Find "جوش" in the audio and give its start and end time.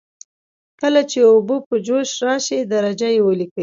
1.85-2.09